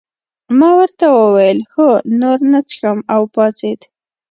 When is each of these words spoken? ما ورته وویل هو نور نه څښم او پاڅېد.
ما 0.59 0.69
ورته 0.79 1.05
وویل 1.09 1.59
هو 1.73 1.87
نور 2.19 2.37
نه 2.51 2.59
څښم 2.67 2.97
او 3.13 3.21
پاڅېد. 3.33 3.79